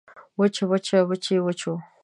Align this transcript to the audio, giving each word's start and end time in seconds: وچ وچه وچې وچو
وچ 0.39 0.55
وچه 0.71 0.97
وچې 1.09 1.37
وچو 1.45 1.73